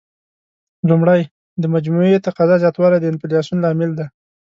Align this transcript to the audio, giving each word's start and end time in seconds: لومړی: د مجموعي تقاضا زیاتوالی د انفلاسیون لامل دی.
لومړی: 0.89 1.21
د 1.61 1.63
مجموعي 1.73 2.17
تقاضا 2.27 2.55
زیاتوالی 2.63 2.97
د 2.99 3.05
انفلاسیون 3.11 3.57
لامل 3.61 3.91
دی. 3.99 4.07